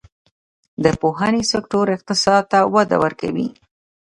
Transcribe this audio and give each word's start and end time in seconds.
د 0.83 0.85
پوهنې 1.01 1.43
سکتور 1.51 1.85
اقتصاد 1.95 2.43
ته 2.51 2.59
وده 2.73 2.97
ورکوي 3.03 3.47